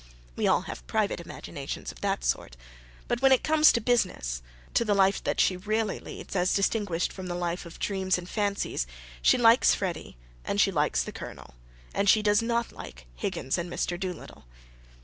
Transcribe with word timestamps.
We 0.35 0.47
all 0.47 0.61
have 0.61 0.87
private 0.87 1.19
imaginations 1.21 1.91
of 1.91 2.01
that 2.01 2.23
sort. 2.23 2.57
But 3.07 3.21
when 3.21 3.31
it 3.31 3.43
comes 3.43 3.71
to 3.71 3.79
business, 3.79 4.41
to 4.73 4.83
the 4.83 4.95
life 4.95 5.23
that 5.23 5.39
she 5.39 5.55
really 5.55 5.99
leads 5.99 6.35
as 6.35 6.55
distinguished 6.55 7.13
from 7.13 7.27
the 7.27 7.35
life 7.35 7.67
of 7.67 7.77
dreams 7.77 8.17
and 8.17 8.27
fancies, 8.27 8.87
she 9.21 9.37
likes 9.37 9.75
Freddy 9.75 10.17
and 10.43 10.59
she 10.59 10.71
likes 10.71 11.03
the 11.03 11.11
Colonel; 11.11 11.53
and 11.93 12.09
she 12.09 12.23
does 12.23 12.41
not 12.41 12.71
like 12.71 13.05
Higgins 13.15 13.59
and 13.59 13.71
Mr. 13.71 13.99
Doolittle. 13.99 14.45